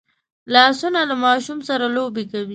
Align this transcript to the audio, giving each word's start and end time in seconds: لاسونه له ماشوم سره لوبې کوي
لاسونه 0.53 1.01
له 1.09 1.15
ماشوم 1.25 1.59
سره 1.69 1.85
لوبې 1.95 2.23
کوي 2.31 2.49